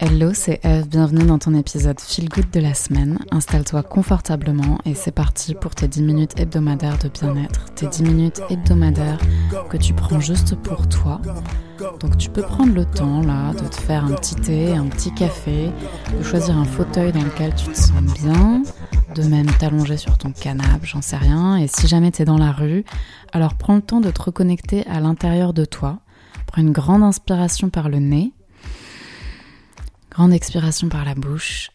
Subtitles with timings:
[0.00, 3.18] Hello, c'est Eve, bienvenue dans ton épisode Feel Good de la semaine.
[3.32, 7.64] Installe-toi confortablement et c'est parti pour tes 10 minutes hebdomadaires de bien-être.
[7.74, 9.18] Tes 10 minutes hebdomadaires
[9.68, 11.20] que tu prends juste pour toi.
[11.98, 15.12] Donc tu peux prendre le temps là de te faire un petit thé, un petit
[15.12, 15.72] café,
[16.16, 18.62] de choisir un fauteuil dans lequel tu te sens bien,
[19.16, 21.56] de même t'allonger sur ton canapé, j'en sais rien.
[21.56, 22.84] Et si jamais tu es dans la rue,
[23.32, 25.98] alors prends le temps de te reconnecter à l'intérieur de toi.
[26.46, 28.32] Prends une grande inspiration par le nez
[30.18, 31.70] Grande expiration par la bouche.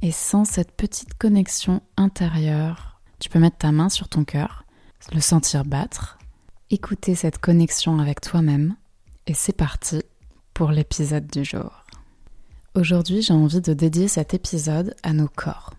[0.00, 4.64] Et sans cette petite connexion intérieure, tu peux mettre ta main sur ton cœur,
[5.12, 6.16] le sentir battre,
[6.70, 8.76] écouter cette connexion avec toi-même.
[9.26, 10.00] Et c'est parti
[10.54, 11.84] pour l'épisode du jour.
[12.74, 15.74] Aujourd'hui, j'ai envie de dédier cet épisode à nos corps,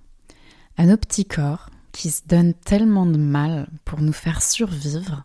[0.78, 5.24] à nos petits corps qui se donnent tellement de mal pour nous faire survivre,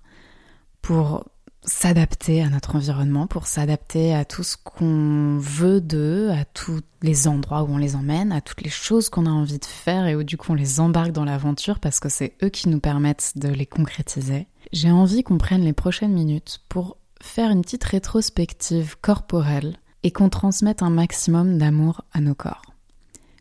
[0.80, 1.26] pour
[1.64, 7.28] s'adapter à notre environnement, pour s'adapter à tout ce qu'on veut d'eux, à tous les
[7.28, 10.16] endroits où on les emmène, à toutes les choses qu'on a envie de faire et
[10.16, 13.32] où du coup on les embarque dans l'aventure parce que c'est eux qui nous permettent
[13.36, 14.46] de les concrétiser.
[14.72, 20.28] J'ai envie qu'on prenne les prochaines minutes pour faire une petite rétrospective corporelle et qu'on
[20.28, 22.62] transmette un maximum d'amour à nos corps.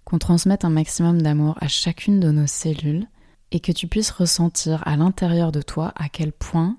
[0.06, 3.08] Qu'on transmette un maximum d'amour à chacune de nos cellules
[3.52, 6.78] et que tu puisses ressentir à l'intérieur de toi à quel point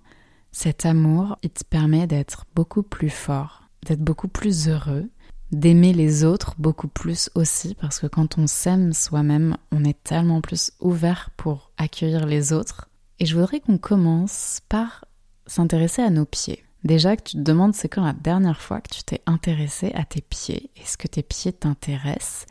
[0.52, 5.08] cet amour, il te permet d'être beaucoup plus fort, d'être beaucoup plus heureux,
[5.52, 10.40] d'aimer les autres beaucoup plus aussi, parce que quand on s'aime soi-même, on est tellement
[10.40, 12.88] plus ouvert pour accueillir les autres.
[13.18, 15.04] Et je voudrais qu'on commence par
[15.46, 16.64] s'intéresser à nos pieds.
[16.84, 20.04] Déjà que tu te demandes c'est quand la dernière fois que tu t'es intéressé à
[20.04, 22.46] tes pieds, est-ce que tes pieds t'intéressent?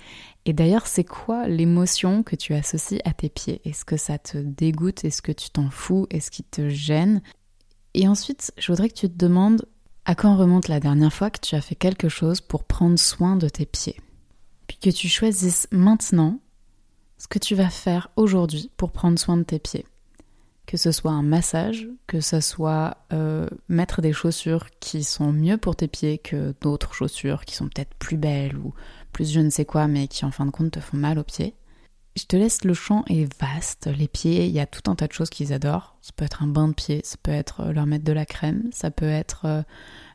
[0.46, 3.62] Et d'ailleurs c'est quoi l'émotion que tu associes à tes pieds?
[3.64, 5.06] Est-ce que ça te dégoûte?
[5.06, 6.08] Est-ce que tu t'en fous?
[6.10, 7.22] Est-ce qu'il te gêne?
[7.98, 9.66] Et ensuite, je voudrais que tu te demandes
[10.06, 13.36] à quand remonte la dernière fois que tu as fait quelque chose pour prendre soin
[13.36, 14.00] de tes pieds.
[14.68, 16.40] Puis que tu choisisses maintenant
[17.18, 19.84] ce que tu vas faire aujourd'hui pour prendre soin de tes pieds.
[20.68, 25.58] Que ce soit un massage, que ce soit euh, mettre des chaussures qui sont mieux
[25.58, 28.76] pour tes pieds que d'autres chaussures qui sont peut-être plus belles ou
[29.12, 31.24] plus je ne sais quoi mais qui en fin de compte te font mal aux
[31.24, 31.56] pieds.
[32.18, 33.88] Je te laisse, le champ est vaste.
[33.96, 35.96] Les pieds, il y a tout un tas de choses qu'ils adorent.
[36.02, 38.26] Ça peut être un bain de pieds, ça peut être euh, leur mettre de la
[38.26, 39.62] crème, ça peut être euh,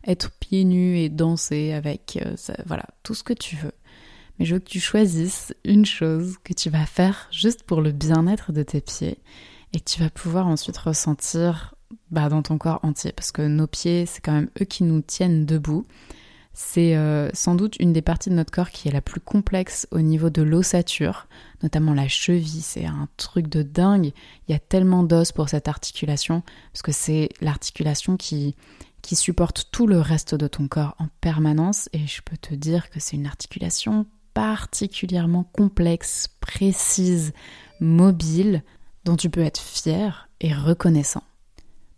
[0.05, 2.35] être pieds nus et danser avec, euh,
[2.67, 3.71] voilà, tout ce que tu veux.
[4.39, 7.93] Mais je veux que tu choisisses une chose que tu vas faire juste pour le
[7.93, 9.19] bien-être de tes pieds
[9.73, 11.77] et que tu vas pouvoir ensuite ressentir
[12.11, 13.13] bah, dans ton corps entier.
[13.13, 15.87] Parce que nos pieds, c'est quand même eux qui nous tiennent debout.
[16.55, 19.87] C'est euh, sans doute une des parties de notre corps qui est la plus complexe
[19.91, 21.27] au niveau de l'ossature,
[21.63, 24.13] notamment la cheville, c'est un truc de dingue.
[24.47, 26.43] Il y a tellement d'os pour cette articulation,
[26.73, 28.55] parce que c'est l'articulation qui,
[29.01, 32.91] qui supporte tout le reste de ton corps en permanence, et je peux te dire
[32.91, 37.33] que c'est une articulation particulièrement complexe, précise,
[37.81, 38.63] mobile,
[39.05, 41.25] dont tu peux être fier et reconnaissant.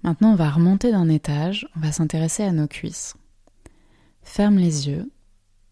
[0.05, 3.15] Maintenant, on va remonter d'un étage, on va s'intéresser à nos cuisses.
[4.25, 5.13] Ferme les yeux,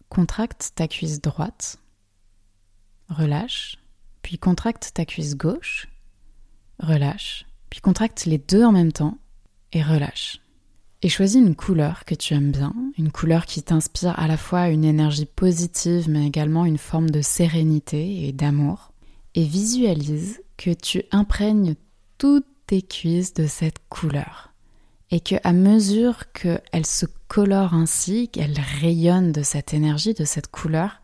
[0.09, 1.79] contracte ta cuisse droite,
[3.09, 3.77] relâche,
[4.21, 5.89] puis contracte ta cuisse gauche,
[6.79, 9.17] relâche, puis contracte les deux en même temps
[9.73, 10.39] et relâche.
[11.01, 14.69] Et choisis une couleur que tu aimes bien, une couleur qui t'inspire à la fois
[14.69, 18.93] une énergie positive mais également une forme de sérénité et d'amour.
[19.35, 21.75] Et visualise que tu imprègnes
[22.19, 24.52] toutes tes cuisses de cette couleur
[25.13, 30.47] et que à mesure qu'elle se colore ainsi, qu'elle rayonne de cette énergie, de cette
[30.47, 31.03] couleur,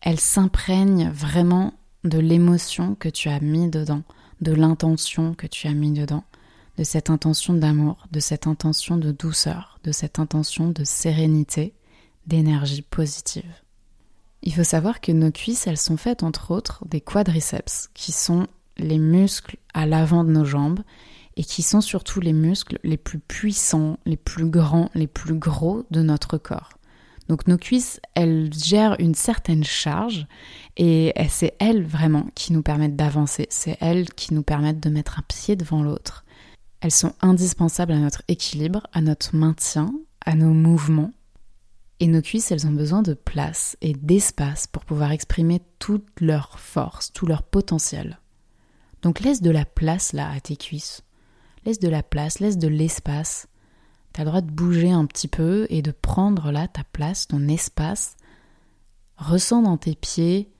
[0.00, 1.72] elle s'imprègne vraiment
[2.02, 4.02] de l'émotion que tu as mis dedans,
[4.40, 6.24] de l'intention que tu as mis dedans,
[6.78, 11.74] de cette intention d'amour, de cette intention de douceur, de cette intention de sérénité,
[12.26, 13.54] d'énergie positive.
[14.42, 18.48] Il faut savoir que nos cuisses, elles sont faites entre autres des quadriceps, qui sont
[18.78, 20.80] les muscles à l'avant de nos jambes
[21.36, 25.84] et qui sont surtout les muscles les plus puissants, les plus grands, les plus gros
[25.90, 26.70] de notre corps.
[27.28, 30.26] Donc nos cuisses, elles gèrent une certaine charge
[30.76, 35.18] et c'est elles vraiment qui nous permettent d'avancer, c'est elles qui nous permettent de mettre
[35.18, 36.24] un pied devant l'autre.
[36.80, 39.94] Elles sont indispensables à notre équilibre, à notre maintien,
[40.26, 41.12] à nos mouvements.
[42.00, 46.58] Et nos cuisses, elles ont besoin de place et d'espace pour pouvoir exprimer toute leur
[46.58, 48.18] force, tout leur potentiel.
[49.02, 51.02] Donc laisse de la place là à tes cuisses.
[51.64, 53.48] Laisse de la place, laisse de l'espace.
[54.12, 57.28] Tu as le droit de bouger un petit peu et de prendre là ta place,
[57.28, 58.16] ton espace.
[59.16, 60.50] Ressens dans tes pieds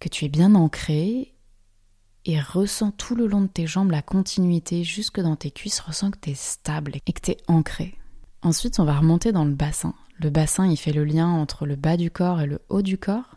[0.00, 1.34] que tu es bien ancré
[2.24, 5.80] et ressens tout le long de tes jambes la continuité jusque dans tes cuisses.
[5.80, 7.98] Ressens que tu es stable et que tu es ancré.
[8.42, 9.94] Ensuite, on va remonter dans le bassin.
[10.18, 12.98] Le bassin, il fait le lien entre le bas du corps et le haut du
[12.98, 13.36] corps.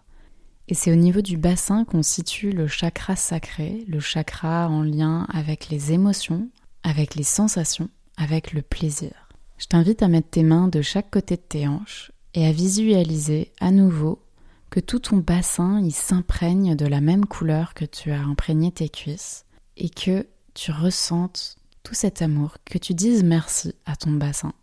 [0.67, 5.27] Et c'est au niveau du bassin qu'on situe le chakra sacré, le chakra en lien
[5.31, 6.49] avec les émotions,
[6.85, 9.11] avec les sensations, avec le plaisir.
[9.57, 13.51] Je t'invite à mettre tes mains de chaque côté de tes hanches et à visualiser
[13.59, 14.21] à nouveau
[14.69, 18.89] que tout ton bassin il s'imprègne de la même couleur que tu as imprégné tes
[18.89, 19.45] cuisses
[19.77, 24.53] et que tu ressentes tout cet amour, que tu dises merci à ton bassin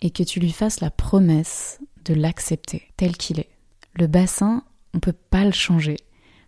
[0.00, 3.50] et que tu lui fasses la promesse de l'accepter tel qu'il est.
[3.94, 4.62] Le bassin,
[4.92, 5.96] on peut pas le changer.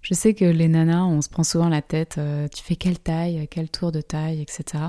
[0.09, 3.01] Je sais que les nanas, on se prend souvent la tête, euh, tu fais quelle
[3.01, 4.85] taille, quel tour de taille, etc.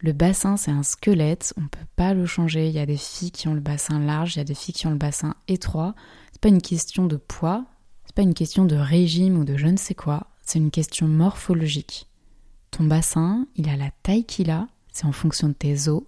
[0.00, 2.68] Le bassin, c'est un squelette, on peut pas le changer.
[2.68, 4.74] Il y a des filles qui ont le bassin large, il y a des filles
[4.74, 5.94] qui ont le bassin étroit.
[6.32, 7.64] C'est pas une question de poids,
[8.04, 11.08] c'est pas une question de régime ou de je ne sais quoi, c'est une question
[11.08, 12.10] morphologique.
[12.72, 16.02] Ton bassin, il a la taille qu'il a, c'est en fonction de tes os.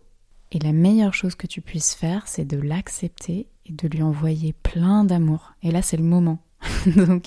[0.52, 4.52] Et la meilleure chose que tu puisses faire, c'est de l'accepter et de lui envoyer
[4.52, 5.54] plein d'amour.
[5.62, 6.43] Et là, c'est le moment.
[6.96, 7.24] Donc,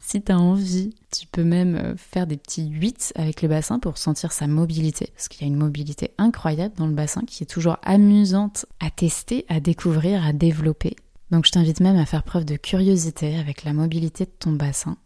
[0.00, 3.78] si tu as envie, tu peux même euh, faire des petits 8 avec le bassin
[3.78, 5.10] pour sentir sa mobilité.
[5.14, 8.90] Parce qu'il y a une mobilité incroyable dans le bassin qui est toujours amusante à
[8.90, 10.96] tester, à découvrir, à développer.
[11.30, 14.96] Donc, je t'invite même à faire preuve de curiosité avec la mobilité de ton bassin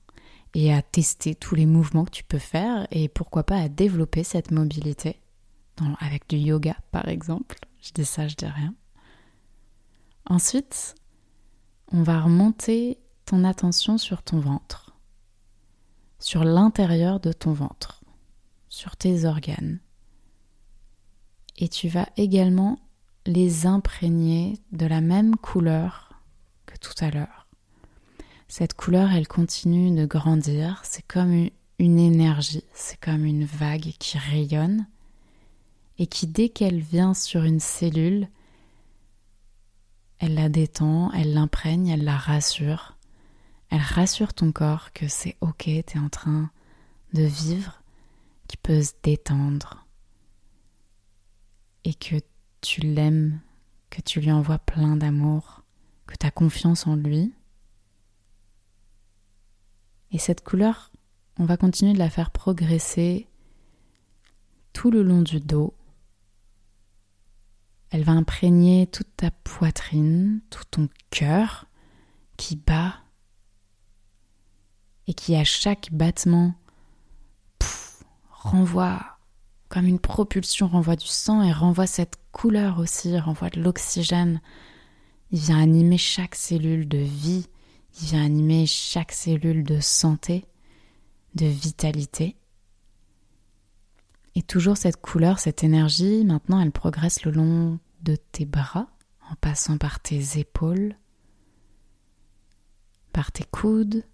[0.55, 4.25] et à tester tous les mouvements que tu peux faire et pourquoi pas à développer
[4.25, 5.17] cette mobilité
[6.01, 7.57] avec du yoga par exemple.
[7.81, 8.75] Je dis ça, je dis rien.
[10.27, 10.95] Ensuite,
[11.93, 12.99] on va remonter
[13.45, 14.95] attention sur ton ventre,
[16.19, 18.03] sur l'intérieur de ton ventre,
[18.69, 19.81] sur tes organes.
[21.57, 22.79] Et tu vas également
[23.27, 26.13] les imprégner de la même couleur
[26.67, 27.47] que tout à l'heure.
[28.49, 34.19] Cette couleur, elle continue de grandir, c'est comme une énergie, c'est comme une vague qui
[34.19, 34.87] rayonne
[35.99, 38.29] et qui, dès qu'elle vient sur une cellule,
[40.19, 42.97] elle la détend, elle l'imprègne, elle la rassure.
[43.71, 46.51] Elle rassure ton corps que c'est ok, tu es en train
[47.15, 47.83] de vivre,
[48.49, 49.87] qui peut se détendre
[51.85, 52.17] et que
[52.61, 53.41] tu l'aimes,
[53.89, 55.63] que tu lui envoies plein d'amour,
[56.07, 57.33] que tu as confiance en lui.
[60.11, 60.91] Et cette couleur,
[61.39, 63.29] on va continuer de la faire progresser
[64.73, 65.75] tout le long du dos.
[67.91, 71.67] Elle va imprégner toute ta poitrine, tout ton cœur
[72.37, 72.97] qui bat
[75.11, 76.55] et qui à chaque battement
[78.31, 79.19] renvoie
[79.69, 84.41] comme une propulsion, renvoie du sang et renvoie cette couleur aussi, renvoie de l'oxygène.
[85.33, 87.49] Il vient animer chaque cellule de vie,
[88.01, 90.45] il vient animer chaque cellule de santé,
[91.35, 92.37] de vitalité.
[94.37, 98.87] Et toujours cette couleur, cette énergie, maintenant elle progresse le long de tes bras,
[99.29, 100.95] en passant par tes épaules,
[103.13, 104.05] par tes coudes,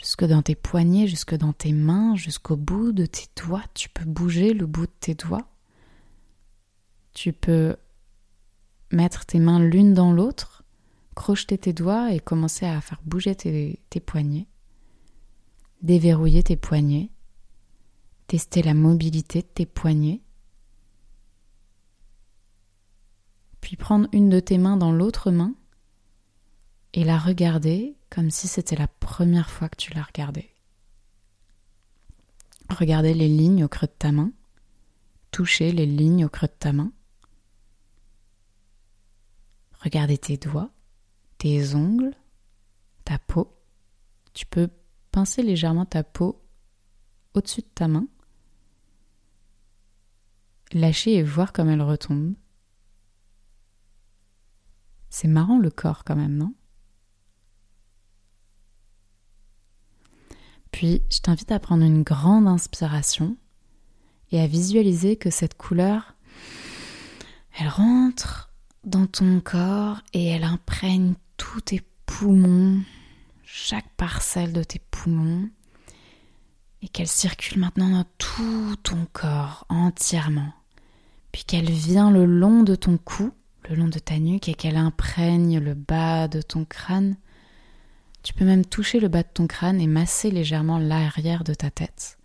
[0.00, 3.64] jusque dans tes poignets, jusque dans tes mains, jusqu'au bout de tes doigts.
[3.74, 5.46] Tu peux bouger le bout de tes doigts.
[7.12, 7.76] Tu peux
[8.90, 10.64] mettre tes mains l'une dans l'autre,
[11.14, 14.46] crocheter tes doigts et commencer à faire bouger tes, poignets,
[15.82, 17.10] déverrouiller tes poignets,
[18.26, 20.22] tester la mobilité de tes poignets.
[23.60, 25.54] Puis prendre une de tes mains dans l'autre main
[26.92, 30.50] et la regarder comme si c'était la première fois que tu la regardais.
[32.68, 34.32] Regardez les lignes au creux de ta main,
[35.30, 36.92] toucher les lignes au creux de ta main.
[39.80, 40.70] Regardez tes doigts,
[41.38, 42.14] tes ongles,
[43.04, 43.56] ta peau.
[44.34, 44.68] Tu peux
[45.10, 46.42] pincer légèrement ta peau
[47.34, 48.06] au-dessus de ta main.
[50.72, 52.34] Lâcher et voir comme elle retombe.
[55.08, 56.54] C'est marrant le corps quand même, non?
[60.80, 63.36] Puis, je t'invite à prendre une grande inspiration
[64.32, 66.14] et à visualiser que cette couleur,
[67.58, 68.48] elle rentre
[68.84, 72.80] dans ton corps et elle imprègne tous tes poumons,
[73.44, 75.50] chaque parcelle de tes poumons,
[76.80, 80.54] et qu'elle circule maintenant dans tout ton corps entièrement,
[81.30, 83.32] puis qu'elle vient le long de ton cou,
[83.68, 87.18] le long de ta nuque, et qu'elle imprègne le bas de ton crâne,
[88.22, 91.70] tu peux même toucher le bas de ton crâne et masser légèrement l'arrière de ta
[91.70, 92.18] tête.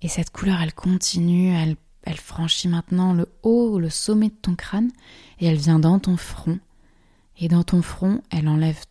[0.00, 1.76] Et cette couleur, elle continue, elle,
[2.16, 4.90] franchit maintenant le haut, le sommet de ton crâne,
[5.38, 6.58] et elle vient dans ton front.
[7.38, 8.84] Et dans ton front, elle enlève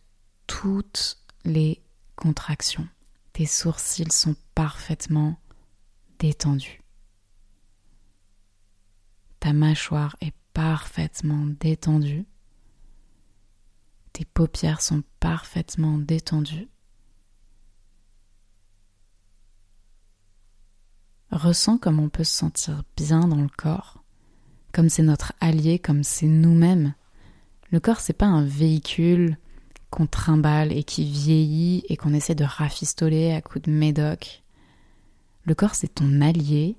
[0.46, 1.82] toutes les
[2.16, 2.88] contractions.
[3.34, 5.38] Tes sourcils sont parfaitement
[6.18, 6.80] détendus.
[9.38, 12.24] Ta mâchoire est parfaitement détendu.
[14.12, 16.68] Tes paupières sont parfaitement détendues.
[21.30, 24.04] Ressens comme on peut se sentir bien dans le corps,
[24.72, 26.94] comme c'est notre allié, comme c'est nous-mêmes.
[27.70, 29.38] Le corps, c'est pas un véhicule
[29.88, 34.42] qu'on trimballe et qui vieillit et qu'on essaie de rafistoler à coups de médoc.
[35.44, 36.76] Le corps, c'est ton allié.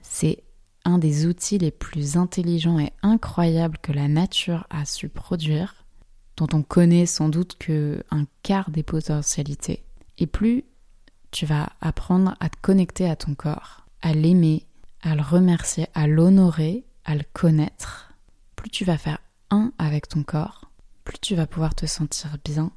[0.00, 0.42] C'est
[0.88, 5.84] un des outils les plus intelligents et incroyables que la nature a su produire,
[6.38, 9.84] dont on connaît sans doute que un quart des potentialités.
[10.16, 10.64] Et plus
[11.30, 14.64] tu vas apprendre à te connecter à ton corps, à l'aimer,
[15.02, 18.14] à le remercier, à l'honorer, à le connaître.
[18.56, 19.18] Plus tu vas faire
[19.50, 20.70] un avec ton corps,
[21.04, 22.72] plus tu vas pouvoir te sentir bien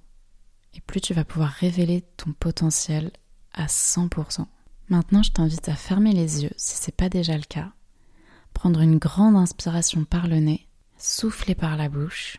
[0.74, 3.12] et plus tu vas pouvoir révéler ton potentiel
[3.54, 4.46] à 100%.
[4.90, 7.72] Maintenant, je t'invite à fermer les yeux si c'est pas déjà le cas,
[8.54, 10.68] prendre une grande inspiration par le nez,
[10.98, 12.38] souffler par la bouche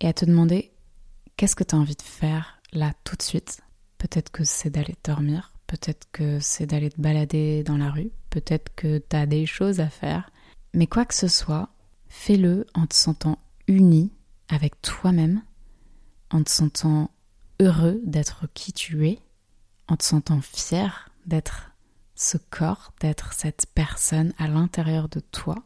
[0.00, 0.72] et à te demander
[1.36, 3.60] qu'est-ce que tu as envie de faire là tout de suite?
[3.98, 8.74] Peut-être que c'est d'aller dormir, peut-être que c'est d'aller te balader dans la rue, peut-être
[8.74, 10.30] que tu as des choses à faire.
[10.74, 11.70] Mais quoi que ce soit,
[12.08, 14.12] fais-le en te sentant uni
[14.48, 15.42] avec toi-même,
[16.30, 17.10] en te sentant
[17.60, 19.20] heureux d'être qui tu es,
[19.88, 21.70] en te sentant fier d'être
[22.14, 25.56] ce corps, d'être cette personne à l'intérieur de toi,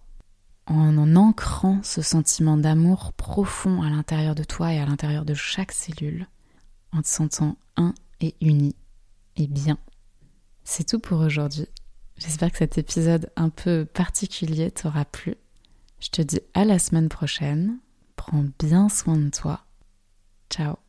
[0.66, 5.34] en en ancrant ce sentiment d'amour profond à l'intérieur de toi et à l'intérieur de
[5.34, 6.26] chaque cellule,
[6.92, 8.74] en te sentant un et uni
[9.36, 9.78] et bien.
[10.64, 11.66] C'est tout pour aujourd'hui.
[12.18, 15.36] J'espère que cet épisode un peu particulier t'aura plu.
[16.00, 17.78] Je te dis à la semaine prochaine.
[18.16, 19.64] Prends bien soin de toi.
[20.50, 20.87] Ciao